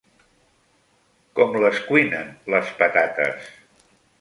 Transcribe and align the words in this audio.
Com 1.41 1.53
les 1.65 1.79
cuinen 1.91 2.33
les 2.55 2.73
patates? 2.83 3.53